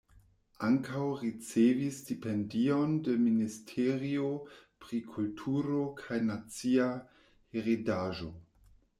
Ankaŭ 0.67 1.01
ricevis 1.23 1.97
stipendion 2.03 2.95
de 3.07 3.13
Ministerio 3.25 4.29
pri 4.85 5.01
Kulturo 5.09 5.83
kaj 5.99 6.19
Nacia 6.31 6.87
Heredaĵo. 7.59 8.31